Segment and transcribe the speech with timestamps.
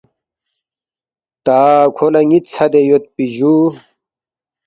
[1.45, 1.57] “تا
[1.95, 3.53] کھو لہ نِ٘ت ژھدے یودپی جُو